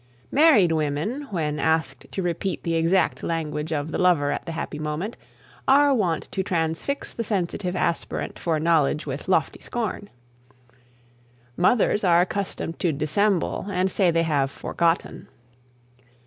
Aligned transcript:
Married 0.31 0.71
women, 0.71 1.27
when 1.29 1.59
asked 1.59 2.07
to 2.11 2.23
repeat 2.23 2.63
the 2.63 2.73
exact 2.73 3.21
language 3.21 3.71
of 3.71 3.91
the 3.91 3.99
lover 3.99 4.31
at 4.31 4.43
the 4.47 4.53
happy 4.53 4.79
moment, 4.79 5.15
are 5.67 5.93
wont 5.93 6.27
to 6.31 6.41
transfix 6.41 7.13
the 7.13 7.23
sensitive 7.23 7.75
aspirant 7.75 8.39
for 8.39 8.59
knowledge 8.59 9.05
with 9.05 9.27
lofty 9.27 9.59
scorn. 9.59 10.09
Mothers 11.55 12.03
are 12.03 12.21
accustomed 12.21 12.79
to 12.79 12.91
dissemble 12.91 13.67
and 13.69 13.91
say 13.91 14.09
they 14.09 14.23
"have 14.23 14.49
forgotten." 14.49 15.27